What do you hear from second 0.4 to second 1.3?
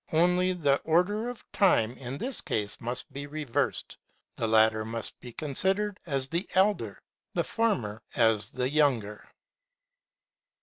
the order